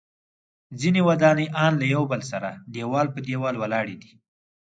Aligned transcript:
ځینې 0.79 1.01
ودانۍ 1.07 1.45
ان 1.63 1.73
له 1.81 1.85
یو 1.95 2.03
بل 2.11 2.21
سره 2.31 2.49
دیوال 2.73 3.07
په 3.13 3.19
دیوال 3.27 3.55
ولاړې 3.57 3.95
دي. 4.01 4.11